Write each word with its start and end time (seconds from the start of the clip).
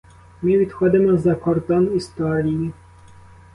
Ми 0.43 0.57
відходимо 0.57 1.17
за 1.17 1.35
кордон 1.35 1.95
історії. 1.95 2.71